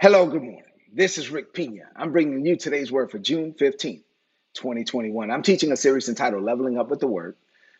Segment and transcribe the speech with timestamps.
[0.00, 0.62] Hello, good morning.
[0.90, 1.82] This is Rick Pina.
[1.94, 4.00] I'm bringing you today's word for June 15th,
[4.54, 5.30] 2021.
[5.30, 7.36] I'm teaching a series entitled Leveling Up with the Word.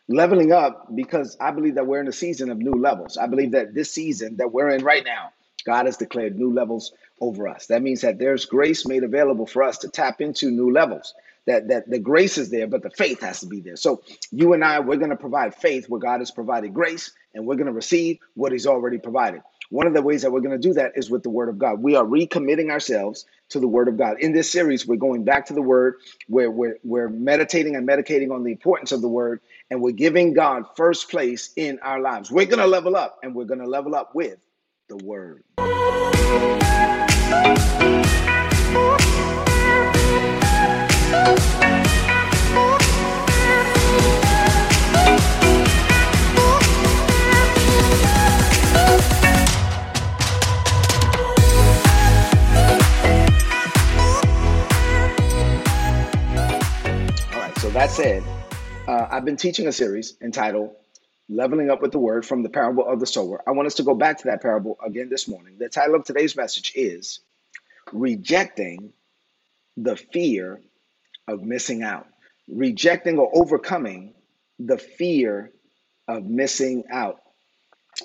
[0.07, 3.17] Leveling up because I believe that we're in a season of new levels.
[3.17, 5.33] I believe that this season that we're in right now,
[5.65, 7.69] God has declared new levels over us.
[7.69, 11.15] That means that there's grace made available for us to tap into new levels.
[11.47, 13.77] That, that the grace is there, but the faith has to be there.
[13.77, 17.47] So you and I, we're going to provide faith where God has provided grace, and
[17.47, 19.41] we're going to receive what He's already provided.
[19.71, 21.57] One of the ways that we're going to do that is with the Word of
[21.57, 21.81] God.
[21.81, 24.17] We are recommitting ourselves to the Word of God.
[24.19, 25.95] In this series, we're going back to the Word,
[26.27, 30.35] where we're, we're meditating and medicating on the importance of the Word, and we're giving
[30.35, 32.33] God first place in our lives.
[32.33, 34.39] We're going to level up, and we're going to level up with
[34.89, 35.45] the Word.
[57.73, 58.25] That said,
[58.89, 60.73] uh, I've been teaching a series entitled
[61.29, 63.41] Leveling Up with the Word from the Parable of the Sower.
[63.47, 65.55] I want us to go back to that parable again this morning.
[65.57, 67.21] The title of today's message is
[67.93, 68.93] Rejecting
[69.77, 70.61] the Fear
[71.29, 72.09] of Missing Out.
[72.49, 74.15] Rejecting or overcoming
[74.59, 75.53] the fear
[76.09, 77.21] of missing out.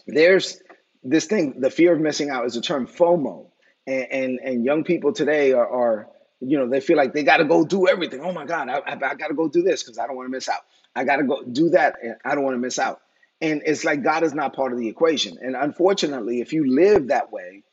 [0.05, 0.61] There's
[1.03, 3.47] this thing, the fear of missing out is a term FOMO.
[3.87, 6.07] And, and, and young people today are, are
[6.41, 8.21] you know, they feel like they got to go do everything.
[8.21, 10.27] Oh my God, I, I, I got to go do this because I don't want
[10.27, 10.61] to miss out.
[10.95, 13.01] I got to go do that and I don't want to miss out.
[13.41, 15.37] And it's like God is not part of the equation.
[15.41, 17.63] And unfortunately, if you live that way,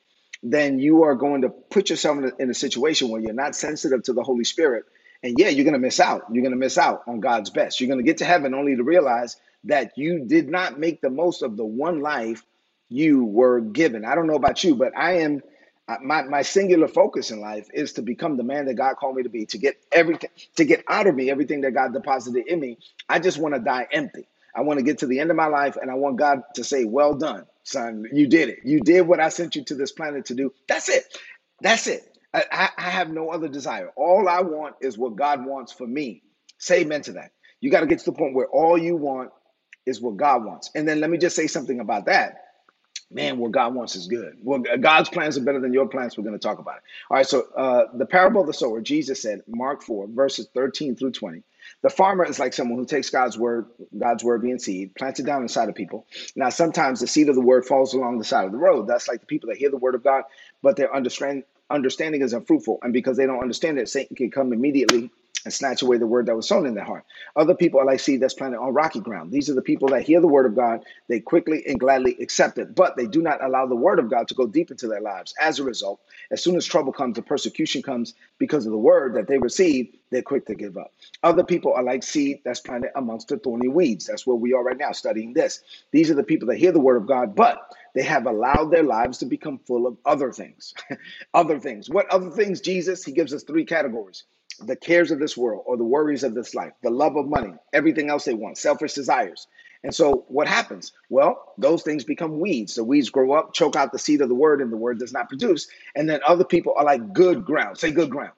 [0.43, 3.55] then you are going to put yourself in a, in a situation where you're not
[3.55, 4.85] sensitive to the Holy Spirit.
[5.23, 6.25] And yeah, you're going to miss out.
[6.33, 7.81] You're going to miss out on God's best.
[7.81, 11.11] You're going to get to heaven only to realize that you did not make the
[11.11, 12.45] most of the one life
[12.89, 14.05] you were given.
[14.05, 15.43] I don't know about you, but I am
[16.03, 19.25] my my singular focus in life is to become the man that God called me
[19.25, 22.61] to be, to get everything to get out of me everything that God deposited in
[22.61, 22.79] me.
[23.09, 24.29] I just want to die empty.
[24.57, 26.65] I want to get to the end of my life and I want God to
[26.65, 28.07] say, "Well done, son.
[28.13, 28.61] You did it.
[28.65, 31.05] You did what I sent you to this planet to do." That's it.
[31.61, 32.03] That's it.
[32.35, 33.91] I I have no other desire.
[33.97, 36.23] All I want is what God wants for me.
[36.59, 37.33] Say amen to that.
[37.61, 39.31] You got to get to the point where all you want
[39.87, 40.71] is what God wants.
[40.75, 42.39] And then let me just say something about that
[43.15, 44.37] man, what God wants is good.
[44.43, 46.17] Well, God's plans are better than your plans.
[46.17, 46.83] We're going to talk about it.
[47.11, 47.27] All right.
[47.27, 51.43] So, uh, the parable of the sower, Jesus said, Mark 4, verses 13 through 20.
[51.83, 53.67] The farmer is like someone who takes God's word,
[53.99, 56.07] God's word being seed, plants it down inside of people.
[56.37, 58.89] Now, sometimes the seed of the word falls along the side of the road.
[58.89, 60.25] That's like the people that hear the word of God,
[60.63, 62.81] but their understand, understanding is unfruitful.
[62.83, 65.11] And because they don't understand it, Satan can come immediately
[65.45, 67.05] and snatch away the word that was sown in their heart.
[67.37, 69.33] Other people are like seed that's planted on rocky ground.
[69.33, 72.59] These are the people that hear the word of God, they quickly and gladly accept
[72.59, 75.01] it, but they do not allow the word of God to go deep into their
[75.01, 75.35] lives.
[75.41, 76.01] As a result,
[76.31, 79.95] as soon as trouble comes, the persecution comes because of the word that they receive,
[80.11, 80.93] they're quick to give up.
[81.23, 84.07] Other people are like seed that's planted amongst the thorny weeds.
[84.07, 85.61] That's where we are right now studying this.
[85.91, 88.83] These are the people that hear the word of God, but they have allowed their
[88.83, 90.75] lives to become full of other things.
[91.35, 91.89] other things.
[91.91, 92.61] What other things?
[92.61, 94.25] Jesus, he gives us three categories
[94.67, 97.55] the cares of this world or the worries of this life, the love of money,
[97.73, 99.47] everything else they want, selfish desires.
[99.85, 100.93] And so what happens?
[101.11, 102.77] Well, those things become weeds.
[102.77, 105.13] The weeds grow up, choke out the seed of the word, and the word does
[105.13, 105.67] not produce.
[105.97, 107.79] And then other people are like good ground.
[107.79, 108.33] Say good ground.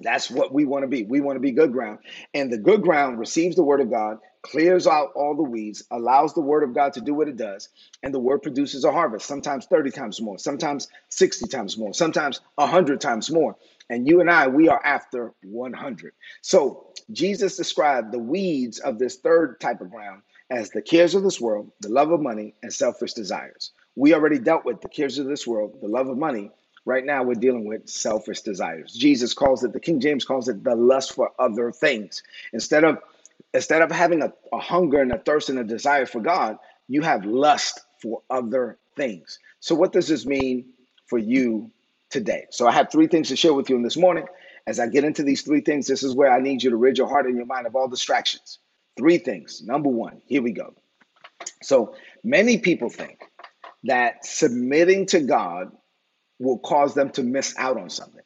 [0.00, 1.04] That's what we want to be.
[1.04, 1.98] We want to be good ground.
[2.32, 6.32] And the good ground receives the word of God, clears out all the weeds, allows
[6.32, 7.68] the word of God to do what it does,
[8.02, 12.40] and the word produces a harvest, sometimes 30 times more, sometimes 60 times more, sometimes
[12.54, 13.56] 100 times more.
[13.90, 16.14] And you and I, we are after 100.
[16.40, 21.22] So Jesus described the weeds of this third type of ground as the cares of
[21.22, 23.72] this world, the love of money, and selfish desires.
[23.96, 26.50] We already dealt with the cares of this world, the love of money,
[26.86, 28.92] Right now, we're dealing with selfish desires.
[28.92, 32.22] Jesus calls it, the King James calls it the lust for other things.
[32.52, 32.98] Instead of
[33.52, 36.58] instead of having a, a hunger and a thirst and a desire for God,
[36.88, 39.38] you have lust for other things.
[39.60, 40.72] So, what does this mean
[41.06, 41.70] for you
[42.10, 42.46] today?
[42.50, 44.26] So, I have three things to share with you in this morning.
[44.66, 46.98] As I get into these three things, this is where I need you to rid
[46.98, 48.60] your heart and your mind of all distractions.
[48.98, 49.62] Three things.
[49.64, 50.74] Number one, here we go.
[51.62, 53.20] So, many people think
[53.84, 55.72] that submitting to God
[56.40, 58.22] will cause them to miss out on something.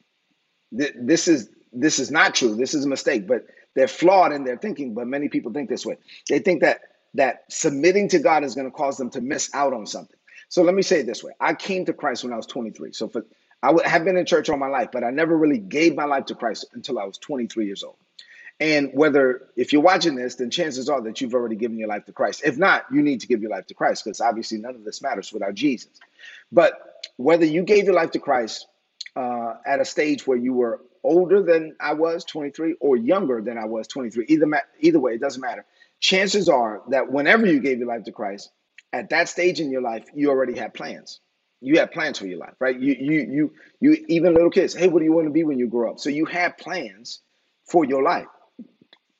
[0.72, 2.56] This is this is not true.
[2.56, 3.46] This is a mistake, but
[3.76, 4.94] they're flawed in their thinking.
[4.94, 5.98] But many people think this way.
[6.28, 6.81] They think that
[7.14, 10.19] that submitting to God is going to cause them to miss out on something.
[10.48, 12.92] So let me say it this way: I came to Christ when I was 23.
[12.92, 13.26] So for
[13.64, 16.26] I have been in church all my life, but I never really gave my life
[16.26, 17.96] to Christ until I was 23 years old.
[18.61, 22.05] And whether, if you're watching this, then chances are that you've already given your life
[22.06, 22.43] to Christ.
[22.44, 25.02] If not, you need to give your life to Christ because obviously none of this
[25.02, 25.90] matters without Jesus.
[26.52, 26.81] But
[27.16, 28.66] whether you gave your life to Christ
[29.16, 33.58] uh, at a stage where you were older than I was, 23, or younger than
[33.58, 34.26] I was, 23.
[34.28, 35.64] Either ma- either way, it doesn't matter.
[36.00, 38.50] Chances are that whenever you gave your life to Christ,
[38.93, 41.20] at that stage in your life, you already had plans.
[41.64, 42.78] You had plans for your life, right?
[42.78, 44.75] You you you you even little kids.
[44.75, 46.00] Hey, what do you want to be when you grow up?
[46.00, 47.20] So you have plans
[47.66, 48.26] for your life.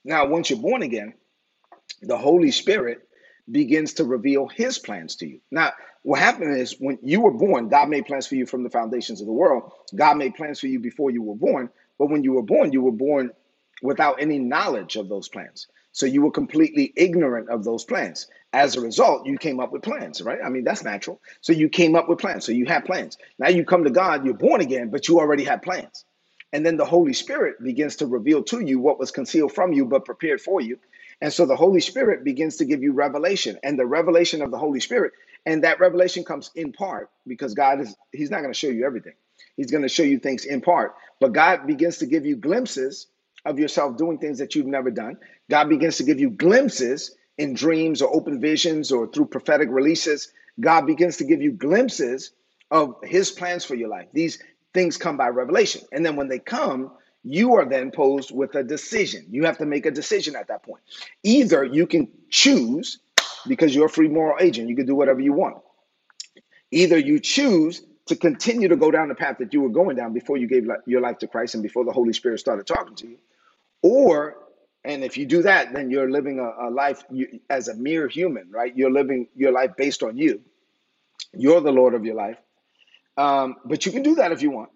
[0.05, 1.15] Now, once you're born again,
[2.03, 3.09] the Holy Spirit
[3.51, 5.41] begins to reveal his plans to you.
[5.51, 8.71] Now, what happened is when you were born, God made plans for you from the
[8.71, 9.73] foundations of the world.
[9.95, 11.71] God made plans for you before you were born.
[11.99, 13.31] But when you were born, you were born
[13.83, 15.67] without any knowledge of those plans.
[15.93, 18.27] So you were completely ignorant of those plans.
[18.55, 20.41] As a result, you came up with plans, right?
[20.45, 21.21] I mean, that's natural.
[21.43, 22.47] So you came up with plans.
[22.47, 23.19] So you had plans.
[23.39, 26.07] Now you come to God, you're born again, but you already had plans.
[26.53, 29.87] And then the Holy Spirit begins to reveal to you what was concealed from you
[29.87, 30.81] but prepared for you.
[31.23, 34.59] And so the Holy Spirit begins to give you revelation and the revelation of the
[34.59, 35.15] Holy Spirit.
[35.47, 38.87] And that revelation comes in part because God is, He's not going to show you
[38.87, 39.15] everything.
[39.57, 40.97] He's going to show you things in part.
[41.21, 43.09] But God begins to give you glimpses
[43.47, 45.19] of yourself doing things that you've never done.
[45.51, 50.33] God begins to give you glimpses in dreams or open visions or through prophetic releases.
[50.61, 52.31] God begins to give you glimpses
[52.71, 54.09] of His plans for your life.
[54.13, 54.43] These
[54.73, 55.83] things come by revelation.
[55.93, 56.93] And then when they come,
[57.23, 59.27] you are then posed with a decision.
[59.31, 60.83] You have to make a decision at that point.
[61.23, 62.99] Either you can choose,
[63.47, 65.57] because you're a free moral agent, you can do whatever you want.
[66.71, 70.13] Either you choose to continue to go down the path that you were going down
[70.13, 73.09] before you gave your life to Christ and before the Holy Spirit started talking to
[73.09, 73.19] you,
[73.83, 74.37] or
[74.85, 78.09] and if you do that, then you're living a, a life you, as a mere
[78.09, 78.77] human, right?
[78.77, 80.43] You're living your life based on you.
[81.33, 82.39] You're the Lord of your life.
[83.17, 84.71] Um, but you can do that if you want.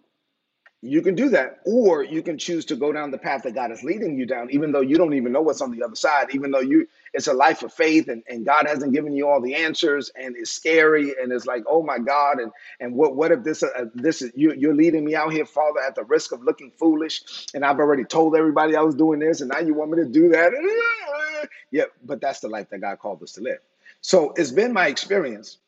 [0.82, 3.72] You can do that, or you can choose to go down the path that God
[3.72, 6.28] is leading you down, even though you don't even know what's on the other side,
[6.34, 9.40] even though you it's a life of faith and, and God hasn't given you all
[9.40, 13.32] the answers and it's scary and it's like, oh my God, and and what what
[13.32, 16.30] if this uh, this is you you're leading me out here, Father, at the risk
[16.30, 17.22] of looking foolish,
[17.54, 20.08] and I've already told everybody I was doing this, and now you want me to
[20.08, 20.52] do that?
[21.72, 23.58] yeah, but that's the life that God called us to live.
[24.00, 25.58] So it's been my experience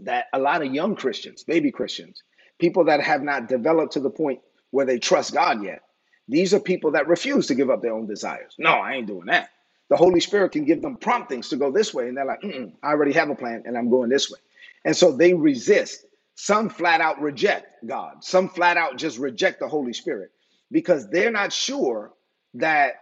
[0.00, 2.22] that a lot of young Christians, baby Christians,
[2.58, 4.40] people that have not developed to the point
[4.70, 5.82] where they trust God yet.
[6.28, 8.54] These are people that refuse to give up their own desires.
[8.58, 9.50] No, I ain't doing that.
[9.90, 12.44] The Holy Spirit can give them promptings to go this way, and they're like,
[12.82, 14.38] I already have a plan, and I'm going this way.
[14.84, 16.06] And so they resist.
[16.36, 18.24] Some flat out reject God.
[18.24, 20.32] Some flat out just reject the Holy Spirit
[20.72, 22.12] because they're not sure
[22.54, 22.94] that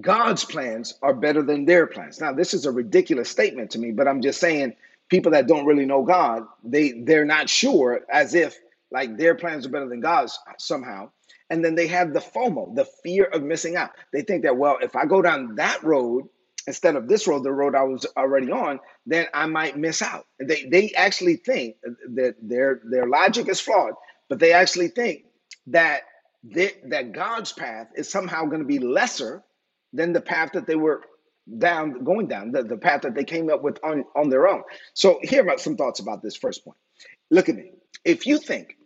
[0.00, 2.20] God's plans are better than their plans.
[2.20, 4.76] Now, this is a ridiculous statement to me, but I'm just saying
[5.12, 8.58] people that don't really know God, they they're not sure as if
[8.90, 11.12] like their plans are better than God's somehow.
[11.50, 13.90] And then they have the FOMO, the fear of missing out.
[14.12, 16.28] They think that well, if I go down that road
[16.66, 20.26] instead of this road, the road I was already on, then I might miss out.
[20.40, 21.76] And they they actually think
[22.16, 23.94] that their their logic is flawed,
[24.30, 25.26] but they actually think
[25.68, 26.02] that
[26.42, 29.44] they, that God's path is somehow going to be lesser
[29.92, 31.02] than the path that they were
[31.58, 34.62] down going down the, the path that they came up with on on their own.
[34.94, 36.76] So here are some thoughts about this first point.
[37.30, 37.72] Look at me.
[38.04, 38.76] If you think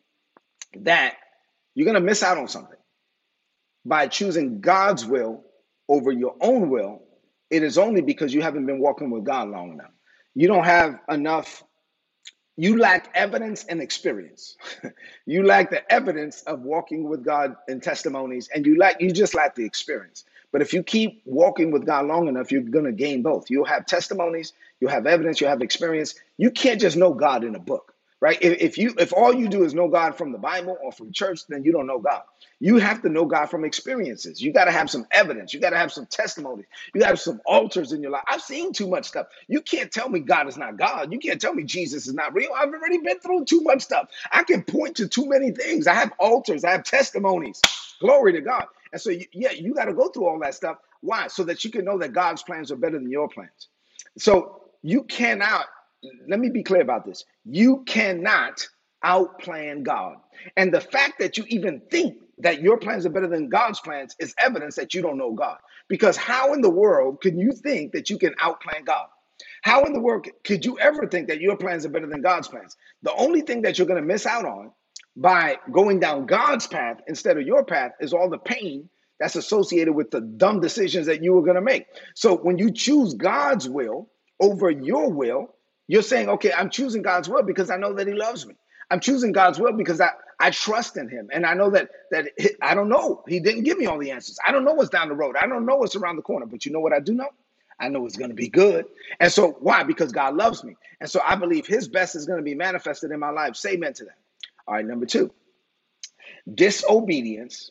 [0.80, 1.16] that
[1.74, 2.78] you're to miss out on something
[3.84, 5.44] by choosing god's will
[5.88, 7.02] over your own will
[7.50, 9.92] it is only because you haven't been walking with god long enough.
[10.34, 11.62] You don't have enough
[12.58, 14.56] you lack evidence and experience.
[15.26, 19.34] You lack the evidence of walking with god in testimonies and you lack you just
[19.34, 20.24] lack the experience
[20.56, 23.50] but if you keep walking with God long enough, you're going to gain both.
[23.50, 26.16] You'll have testimonies, you'll have evidence, you'll have experience.
[26.38, 28.38] You can't just know God in a book, right?
[28.42, 31.12] If, if you if all you do is know God from the Bible or from
[31.12, 32.22] church, then you don't know God.
[32.60, 34.42] You have to know God from experiences.
[34.42, 35.54] You got to have some evidence.
[35.54, 36.66] You got to have some testimonies.
[36.94, 38.24] You got to have some altars in your life.
[38.28, 39.28] I've seen too much stuff.
[39.48, 41.12] You can't tell me God is not God.
[41.12, 42.50] You can't tell me Jesus is not real.
[42.58, 44.08] I've already been through too much stuff.
[44.32, 45.86] I can point to too many things.
[45.86, 46.64] I have altars.
[46.64, 47.60] I have testimonies.
[48.00, 48.66] Glory to God.
[48.92, 50.78] And so, you, yeah, you got to go through all that stuff.
[51.00, 51.28] Why?
[51.28, 53.68] So that you can know that God's plans are better than your plans.
[54.18, 55.66] So you cannot,
[56.28, 57.24] let me be clear about this.
[57.44, 58.66] You cannot
[59.04, 60.16] outplan God.
[60.56, 64.14] And the fact that you even think that your plans are better than God's plans
[64.18, 65.58] is evidence that you don't know God.
[65.88, 69.06] Because how in the world can you think that you can outplan God?
[69.62, 72.48] How in the world could you ever think that your plans are better than God's
[72.48, 72.76] plans?
[73.02, 74.72] The only thing that you're going to miss out on
[75.16, 79.94] by going down God's path instead of your path is all the pain that's associated
[79.94, 81.86] with the dumb decisions that you were going to make.
[82.14, 85.54] So when you choose God's will over your will,
[85.88, 88.54] you're saying, okay, I'm choosing God's will because I know that He loves me.
[88.90, 91.30] I'm choosing God's will because I, I trust in Him.
[91.32, 92.30] And I know that that
[92.62, 93.24] I don't know.
[93.26, 94.38] He didn't give me all the answers.
[94.46, 95.36] I don't know what's down the road.
[95.40, 96.46] I don't know what's around the corner.
[96.46, 97.28] But you know what I do know?
[97.80, 98.86] I know it's going to be good.
[99.20, 99.82] And so why?
[99.82, 100.76] Because God loves me.
[101.00, 103.56] And so I believe his best is going to be manifested in my life.
[103.56, 104.18] Say amen to that.
[104.66, 105.32] All right, number two.
[106.54, 107.70] Disobedience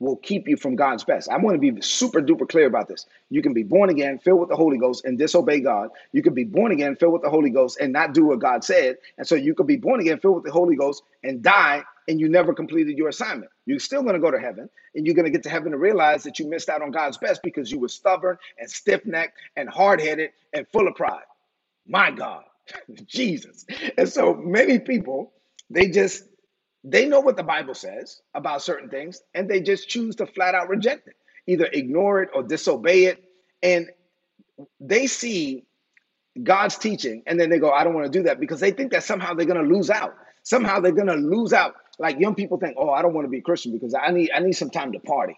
[0.00, 1.28] will keep you from God's best.
[1.30, 3.06] I want to be super duper clear about this.
[3.30, 5.90] You can be born again, filled with the Holy Ghost, and disobey God.
[6.12, 8.64] You can be born again, filled with the Holy Ghost, and not do what God
[8.64, 8.98] said.
[9.18, 12.20] And so you could be born again, filled with the Holy Ghost, and die, and
[12.20, 13.52] you never completed your assignment.
[13.66, 15.78] You're still going to go to heaven, and you're going to get to heaven to
[15.78, 19.38] realize that you missed out on God's best because you were stubborn and stiff necked
[19.56, 21.24] and hard headed and full of pride.
[21.86, 22.44] My God,
[23.06, 23.66] Jesus.
[23.98, 25.32] And so many people,
[25.70, 26.24] they just
[26.84, 30.54] they know what the Bible says about certain things, and they just choose to flat
[30.54, 33.24] out reject it, either ignore it or disobey it.
[33.62, 33.88] And
[34.80, 35.64] they see
[36.42, 38.92] God's teaching, and then they go, I don't want to do that because they think
[38.92, 40.14] that somehow they're going to lose out.
[40.44, 41.74] Somehow they're going to lose out.
[41.98, 44.30] Like young people think, oh, I don't want to be a Christian because I need
[44.34, 45.36] I need some time to party.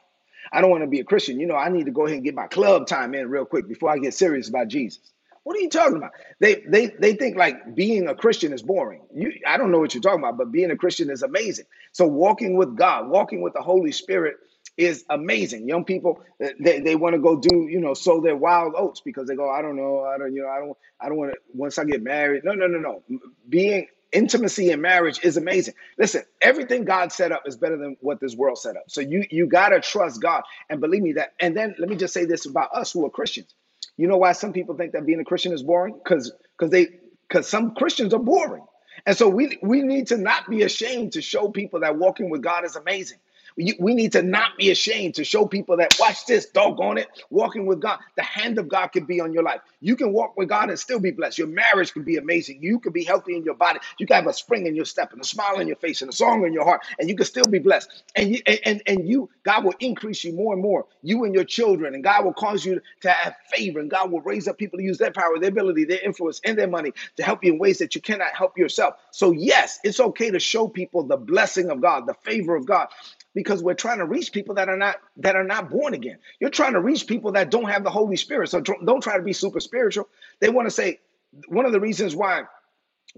[0.52, 1.40] I don't want to be a Christian.
[1.40, 3.68] You know, I need to go ahead and get my club time in real quick
[3.68, 5.00] before I get serious about Jesus.
[5.44, 6.12] What are you talking about?
[6.40, 9.02] They they they think like being a Christian is boring.
[9.14, 11.66] You I don't know what you're talking about, but being a Christian is amazing.
[11.92, 14.36] So walking with God, walking with the Holy Spirit
[14.78, 15.68] is amazing.
[15.68, 19.00] Young people uh, they, they want to go do, you know, sow their wild oats
[19.00, 21.32] because they go, I don't know, I don't, you know, I don't I don't want
[21.32, 22.44] to once I get married.
[22.44, 23.02] No, no, no, no.
[23.48, 25.74] Being intimacy in marriage is amazing.
[25.98, 28.84] Listen, everything God set up is better than what this world set up.
[28.88, 31.34] So you you gotta trust God and believe me that.
[31.40, 33.52] And then let me just say this about us who are Christians.
[33.96, 35.94] You know why some people think that being a Christian is boring?
[36.02, 36.88] Because because they
[37.28, 38.64] because some Christians are boring.
[39.06, 42.42] And so we we need to not be ashamed to show people that walking with
[42.42, 43.18] God is amazing.
[43.56, 47.66] We, need to not be ashamed to show people that, watch this, doggone it, walking
[47.66, 47.98] with God.
[48.16, 49.60] The hand of God can be on your life.
[49.80, 51.38] You can walk with God and still be blessed.
[51.38, 52.62] Your marriage can be amazing.
[52.62, 53.80] You can be healthy in your body.
[53.98, 56.10] You can have a spring in your step and a smile on your face and
[56.10, 57.90] a song in your heart, and you can still be blessed.
[58.16, 61.44] And you, and, and you, God will increase you more and more, you and your
[61.44, 64.78] children, and God will cause you to have favor, and God will raise up people
[64.78, 67.58] to use their power, their ability, their influence, and their money to help you in
[67.58, 68.94] ways that you cannot help yourself.
[69.10, 72.88] So, yes, it's okay to show people the blessing of God, the favor of God
[73.34, 76.18] because we're trying to reach people that are not that are not born again.
[76.40, 78.50] You're trying to reach people that don't have the Holy Spirit.
[78.50, 80.08] So don't try to be super spiritual.
[80.40, 81.00] They want to say
[81.48, 82.44] one of the reasons why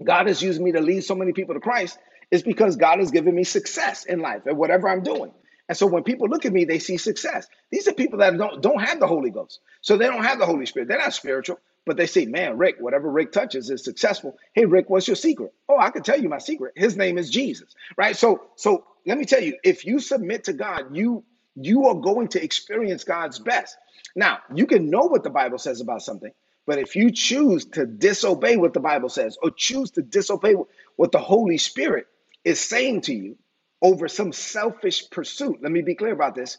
[0.03, 1.97] God has used me to lead so many people to Christ
[2.31, 5.31] is because God has given me success in life and whatever I'm doing.
[5.67, 7.47] And so when people look at me, they see success.
[7.71, 9.59] These are people that don't don't have the Holy Ghost.
[9.81, 10.89] So they don't have the Holy Spirit.
[10.89, 14.89] They're not spiritual, but they say, "Man, Rick, whatever Rick touches is successful." Hey, Rick,
[14.89, 15.53] what's your secret?
[15.67, 16.73] Oh, I can tell you my secret.
[16.75, 17.73] His name is Jesus.
[17.97, 18.15] Right?
[18.15, 21.23] So so let me tell you, if you submit to God, you
[21.55, 23.77] you are going to experience God's best.
[24.15, 26.31] Now, you can know what the Bible says about something,
[26.67, 30.55] but if you choose to disobey what the Bible says or choose to disobey
[30.97, 32.07] what the Holy Spirit
[32.45, 33.37] is saying to you
[33.81, 36.57] over some selfish pursuit, let me be clear about this.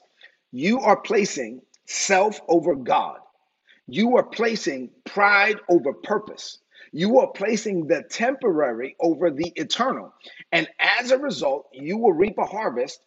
[0.52, 3.18] You are placing self over God.
[3.88, 6.58] You are placing pride over purpose.
[6.96, 10.14] You are placing the temporary over the eternal.
[10.50, 13.00] And as a result, you will reap a harvest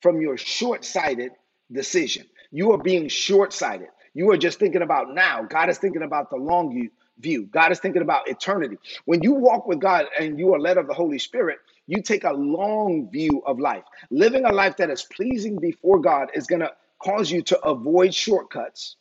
[0.00, 1.30] from your short sighted
[1.70, 2.26] decision.
[2.50, 3.86] You are being short sighted.
[4.14, 5.44] You are just thinking about now.
[5.44, 7.46] God is thinking about the long view.
[7.46, 8.78] God is thinking about eternity.
[9.04, 12.24] When you walk with God and you are led of the Holy Spirit, you take
[12.24, 13.84] a long view of life.
[14.10, 18.12] Living a life that is pleasing before God is going to cause you to avoid
[18.12, 18.96] shortcuts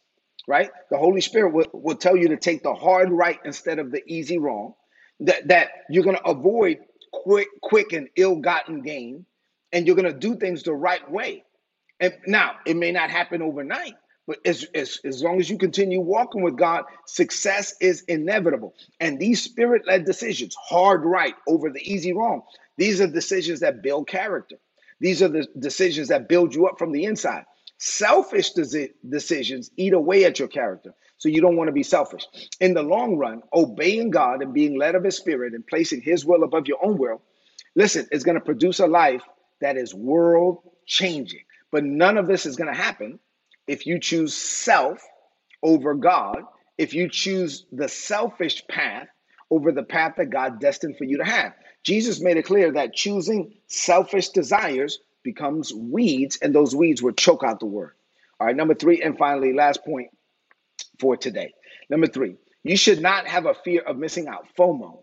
[0.48, 0.70] right?
[0.92, 4.04] The Holy Spirit will, will tell you to take the hard right instead of the
[4.06, 4.74] easy wrong.
[5.22, 6.80] That that you're going to avoid
[7.14, 9.26] quick, quick and ill-gotten gain,
[9.72, 11.44] and you're going to do things the right way.
[12.00, 13.94] And now it may not happen overnight,
[14.28, 18.74] but as, as, as long as you continue walking with God, success is inevitable.
[19.00, 22.42] And these spirit-led decisions, hard right over the easy wrong,
[22.78, 24.58] these are decisions that build character.
[25.00, 27.46] These are the decisions that build you up from the inside.
[27.78, 30.94] Selfish desi- decisions eat away at your character.
[31.18, 32.26] So you don't want to be selfish.
[32.60, 36.26] In the long run, obeying God and being led of His Spirit and placing His
[36.26, 37.22] will above your own will,
[37.76, 39.24] listen, is going to produce a life
[39.62, 41.44] that is world changing.
[41.72, 43.20] But none of this is going to happen
[43.68, 45.00] if you choose self
[45.64, 46.44] over God,
[46.78, 49.08] if you choose the selfish path
[49.50, 51.54] over the path that God destined for you to have.
[51.84, 57.44] Jesus made it clear that choosing selfish desires becomes weeds, and those weeds will choke
[57.44, 57.94] out the word.
[58.40, 60.10] All right, number three, and finally, last point
[61.00, 61.54] for today.
[61.90, 65.00] Number three, you should not have a fear of missing out, FOMO,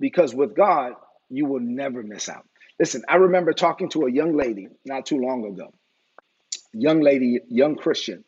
[0.00, 0.94] because with God,
[1.30, 2.46] you will never miss out.
[2.80, 5.72] Listen, I remember talking to a young lady not too long ago,
[6.72, 8.24] young lady, young Christian,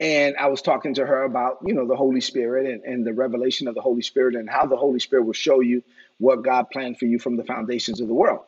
[0.00, 3.12] and I was talking to her about, you know, the Holy Spirit and, and the
[3.14, 5.82] revelation of the Holy Spirit and how the Holy Spirit will show you
[6.18, 8.40] what God planned for you from the foundations of the world.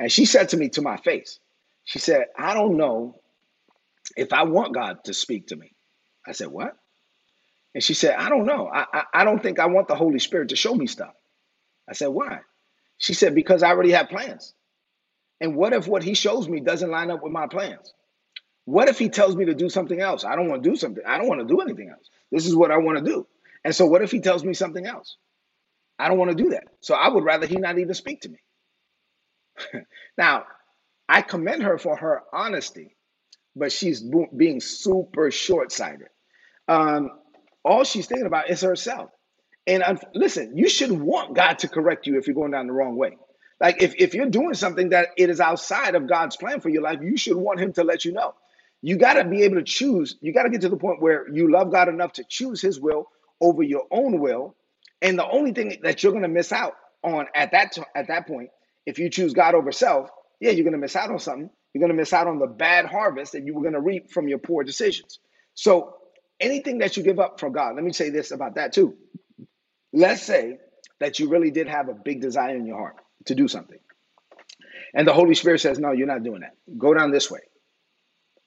[0.00, 1.40] And she said to me to my face,
[1.84, 3.16] she said, I don't know
[4.16, 5.72] if I want God to speak to me.
[6.26, 6.76] I said, What?
[7.74, 8.68] And she said, I don't know.
[8.68, 11.14] I, I, I, don't think I want the Holy Spirit to show me stuff.
[11.88, 12.40] I said, Why?
[12.98, 14.54] She said, Because I already have plans.
[15.40, 17.92] And what if what he shows me doesn't line up with my plans?
[18.64, 20.24] What if he tells me to do something else?
[20.24, 21.02] I don't want to do something.
[21.04, 22.08] I don't want to do anything else.
[22.30, 23.26] This is what I want to do.
[23.64, 25.16] And so what if he tells me something else?
[25.98, 26.64] I don't want to do that.
[26.80, 28.38] So I would rather he not even speak to me.
[30.18, 30.44] now,
[31.12, 32.96] I commend her for her honesty,
[33.54, 34.02] but she's
[34.34, 36.08] being super short sighted.
[36.68, 37.10] Um,
[37.62, 39.10] all she's thinking about is herself.
[39.66, 42.72] And um, listen, you should want God to correct you if you're going down the
[42.72, 43.18] wrong way.
[43.60, 46.82] Like if, if you're doing something that it is outside of God's plan for your
[46.82, 48.34] life, you should want him to let you know.
[48.80, 50.16] You got to be able to choose.
[50.22, 52.80] You got to get to the point where you love God enough to choose his
[52.80, 53.08] will
[53.40, 54.56] over your own will.
[55.02, 58.08] And the only thing that you're going to miss out on at that t- at
[58.08, 58.48] that point,
[58.86, 60.10] if you choose God over self,
[60.42, 61.48] yeah, you're going to miss out on something.
[61.72, 64.10] You're going to miss out on the bad harvest that you were going to reap
[64.10, 65.20] from your poor decisions.
[65.54, 65.94] So
[66.40, 68.96] anything that you give up for God, let me say this about that too.
[69.92, 70.58] Let's say
[70.98, 72.96] that you really did have a big desire in your heart
[73.26, 73.78] to do something.
[74.92, 76.56] And the Holy Spirit says, No, you're not doing that.
[76.76, 77.42] Go down this way.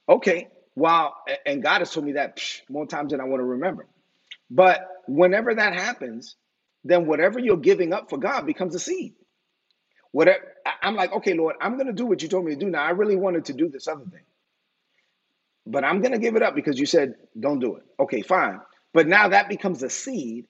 [0.09, 0.49] Okay.
[0.75, 1.13] Wow.
[1.45, 3.87] And God has told me that psh, more times than I want to remember.
[4.51, 6.35] But whenever that happens,
[6.83, 9.13] then whatever you're giving up for God becomes a seed.
[10.15, 10.39] Whatever
[10.81, 12.69] I'm like, okay, Lord, I'm to do what you told me to do.
[12.69, 14.23] Now, I really wanted to do this other thing,
[15.67, 17.83] but I'm to give it up because you said don't do it.
[17.99, 18.61] Okay, fine.
[18.93, 20.45] But now that becomes a seed,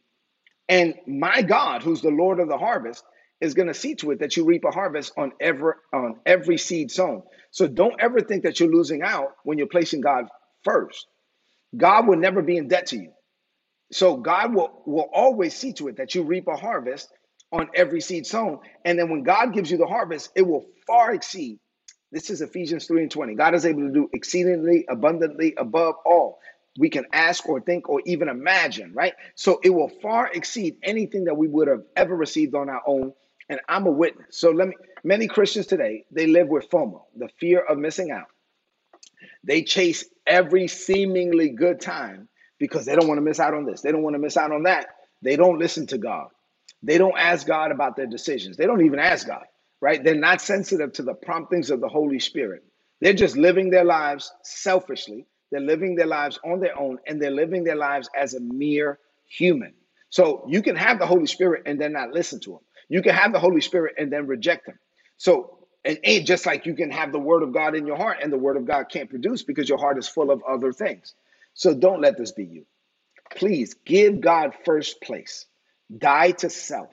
[0.69, 3.03] and my God, who's the Lord of the harvest,
[3.41, 6.59] is going to see to it that you reap a harvest on every on every
[6.59, 7.23] seed sown.
[7.49, 10.27] So don't ever think that you're losing out when you're placing God
[10.63, 11.07] first.
[11.75, 13.13] God will never be in debt to you.
[13.91, 17.09] So God will will always see to it that you reap a harvest
[17.51, 18.59] on every seed sown.
[18.83, 21.59] And then when God gives you the harvest, it will far exceed.
[22.11, 23.35] This is Ephesians 3 and 20.
[23.35, 26.39] God is able to do exceedingly abundantly above all
[26.77, 29.13] we can ask or think or even imagine, right?
[29.35, 33.13] So it will far exceed anything that we would have ever received on our own
[33.47, 34.37] and I'm a witness.
[34.37, 38.27] So let me many Christians today, they live with FOMO, the fear of missing out.
[39.43, 42.27] They chase every seemingly good time
[42.57, 43.81] because they don't want to miss out on this.
[43.81, 44.87] They don't want to miss out on that.
[45.21, 46.29] They don't listen to God.
[46.85, 48.57] They don't ask God about their decisions.
[48.57, 49.45] They don't even ask God,
[49.81, 50.03] right?
[50.03, 52.63] They're not sensitive to the promptings of the Holy Spirit.
[53.01, 55.27] They're just living their lives selfishly.
[55.51, 58.99] They're living their lives on their own and they're living their lives as a mere
[59.27, 59.73] human.
[60.11, 62.61] So you can have the Holy Spirit and then not listen to him.
[62.89, 64.79] You can have the Holy Spirit and then reject him.
[65.17, 68.19] So, and ain't just like you can have the word of God in your heart
[68.23, 71.15] and the word of God can't produce because your heart is full of other things.
[71.55, 72.65] So don't let this be you.
[73.35, 75.47] Please give God first place.
[75.97, 76.91] Die to self.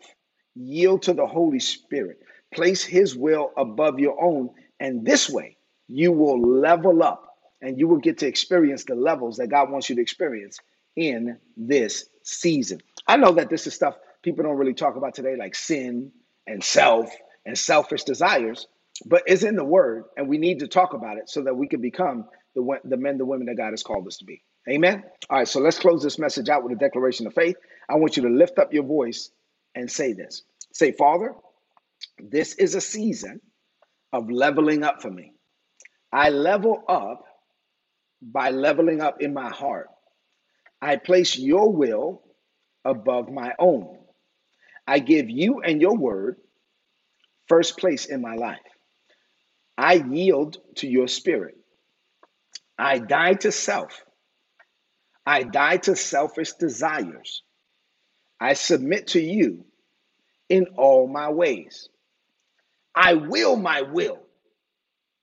[0.54, 2.18] Yield to the Holy Spirit.
[2.54, 4.50] Place his will above your own.
[4.80, 5.56] And this way,
[5.88, 9.88] you will level up and you will get to experience the levels that God wants
[9.88, 10.58] you to experience
[10.96, 12.80] in this season.
[13.06, 16.12] I know that this is stuff people don't really talk about today, like sin
[16.46, 17.10] and self
[17.44, 18.66] and selfish desires,
[19.06, 21.66] but it's in the word, and we need to talk about it so that we
[21.66, 22.24] can become
[22.54, 24.42] the, the men, the women that God has called us to be.
[24.70, 25.02] Amen.
[25.28, 27.56] All right, so let's close this message out with a declaration of faith.
[27.88, 29.30] I want you to lift up your voice
[29.74, 30.42] and say this.
[30.72, 31.34] Say, Father,
[32.18, 33.40] this is a season
[34.12, 35.32] of leveling up for me.
[36.12, 37.24] I level up
[38.22, 39.88] by leveling up in my heart.
[40.82, 42.22] I place your will
[42.84, 43.98] above my own.
[44.86, 46.36] I give you and your word
[47.48, 48.58] first place in my life.
[49.78, 51.56] I yield to your spirit.
[52.78, 54.04] I die to self.
[55.26, 57.42] I die to selfish desires.
[58.42, 59.64] I submit to you
[60.48, 61.88] in all my ways.
[62.92, 64.18] I will my will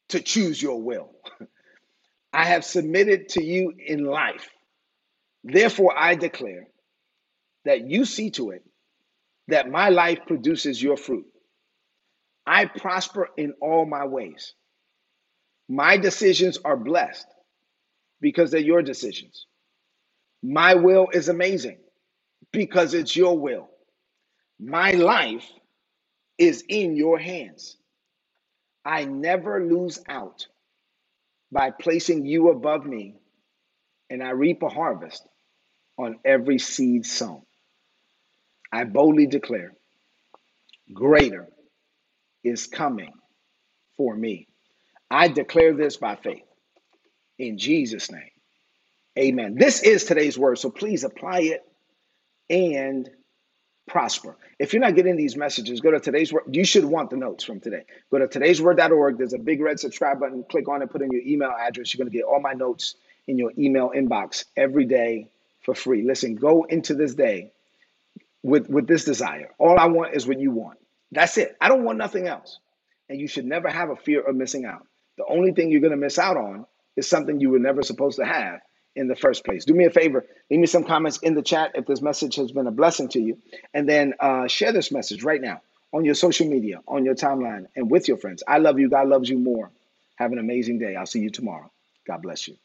[0.07, 1.09] to choose your will.
[2.33, 4.47] I have submitted to you in life.
[5.43, 6.67] Therefore, I declare
[7.65, 8.63] that you see to it
[9.49, 11.25] that my life produces your fruit.
[12.47, 14.53] I prosper in all my ways.
[15.67, 17.27] My decisions are blessed
[18.21, 19.45] because they're your decisions.
[20.41, 21.79] My will is amazing
[22.53, 23.69] because it's your will.
[24.59, 25.47] My life
[26.37, 27.77] is in your hands.
[28.85, 30.47] I never lose out
[31.51, 33.15] by placing you above me,
[34.09, 35.23] and I reap a harvest
[35.97, 37.43] on every seed sown.
[38.71, 39.73] I boldly declare,
[40.93, 41.47] greater
[42.43, 43.13] is coming
[43.97, 44.47] for me.
[45.11, 46.43] I declare this by faith
[47.39, 48.31] in Jesus' name.
[49.19, 49.55] Amen.
[49.55, 51.61] This is today's word, so please apply it
[52.49, 53.09] and
[53.87, 54.35] prosper.
[54.59, 56.43] If you're not getting these messages, go to today's word.
[56.51, 57.83] You should want the notes from today.
[58.11, 59.17] Go to today'sword.org.
[59.17, 60.43] There's a big red subscribe button.
[60.49, 61.93] Click on it, put in your email address.
[61.93, 62.95] You're going to get all my notes
[63.27, 65.27] in your email inbox every day
[65.61, 66.03] for free.
[66.03, 67.51] Listen, go into this day
[68.43, 69.49] with with this desire.
[69.57, 70.79] All I want is what you want.
[71.11, 71.55] That's it.
[71.59, 72.59] I don't want nothing else.
[73.09, 74.85] And you should never have a fear of missing out.
[75.17, 78.17] The only thing you're going to miss out on is something you were never supposed
[78.17, 78.61] to have
[78.99, 79.65] in the first place.
[79.65, 82.51] Do me a favor, leave me some comments in the chat if this message has
[82.51, 83.39] been a blessing to you.
[83.73, 85.61] And then uh, share this message right now
[85.93, 88.43] on your social media, on your timeline, and with your friends.
[88.47, 88.89] I love you.
[88.89, 89.71] God loves you more.
[90.17, 90.95] Have an amazing day.
[90.95, 91.71] I'll see you tomorrow.
[92.05, 92.57] God bless you.